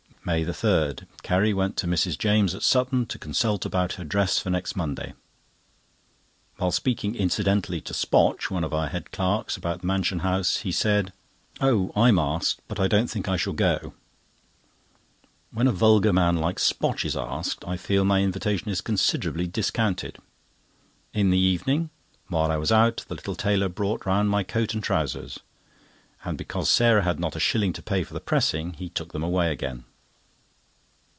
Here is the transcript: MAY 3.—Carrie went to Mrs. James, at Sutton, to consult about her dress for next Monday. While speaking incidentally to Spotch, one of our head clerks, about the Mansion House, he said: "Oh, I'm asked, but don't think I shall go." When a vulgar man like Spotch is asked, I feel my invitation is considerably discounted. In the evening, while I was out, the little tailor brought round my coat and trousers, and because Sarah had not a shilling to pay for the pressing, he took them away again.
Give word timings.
MAY 0.23 0.45
3.—Carrie 0.45 1.51
went 1.51 1.75
to 1.77 1.87
Mrs. 1.87 2.15
James, 2.15 2.53
at 2.53 2.61
Sutton, 2.61 3.07
to 3.07 3.17
consult 3.17 3.65
about 3.65 3.93
her 3.93 4.03
dress 4.03 4.37
for 4.37 4.51
next 4.51 4.75
Monday. 4.75 5.15
While 6.57 6.71
speaking 6.71 7.15
incidentally 7.15 7.81
to 7.81 7.91
Spotch, 7.95 8.51
one 8.51 8.63
of 8.63 8.71
our 8.71 8.87
head 8.87 9.11
clerks, 9.11 9.57
about 9.57 9.81
the 9.81 9.87
Mansion 9.87 10.19
House, 10.19 10.57
he 10.57 10.71
said: 10.71 11.11
"Oh, 11.59 11.91
I'm 11.95 12.19
asked, 12.19 12.59
but 12.67 12.77
don't 12.91 13.07
think 13.07 13.27
I 13.27 13.35
shall 13.35 13.53
go." 13.53 13.95
When 15.49 15.65
a 15.65 15.71
vulgar 15.71 16.13
man 16.13 16.37
like 16.37 16.59
Spotch 16.59 17.03
is 17.03 17.17
asked, 17.17 17.65
I 17.67 17.75
feel 17.75 18.05
my 18.05 18.21
invitation 18.21 18.69
is 18.69 18.79
considerably 18.79 19.47
discounted. 19.47 20.19
In 21.15 21.31
the 21.31 21.39
evening, 21.39 21.89
while 22.27 22.51
I 22.51 22.57
was 22.57 22.71
out, 22.71 23.05
the 23.07 23.15
little 23.15 23.35
tailor 23.35 23.69
brought 23.69 24.05
round 24.05 24.29
my 24.29 24.43
coat 24.43 24.75
and 24.75 24.83
trousers, 24.83 25.39
and 26.23 26.37
because 26.37 26.69
Sarah 26.69 27.01
had 27.01 27.19
not 27.19 27.35
a 27.35 27.39
shilling 27.39 27.73
to 27.73 27.81
pay 27.81 28.03
for 28.03 28.13
the 28.13 28.19
pressing, 28.21 28.73
he 28.73 28.87
took 28.87 29.13
them 29.13 29.23
away 29.23 29.51
again. 29.51 29.85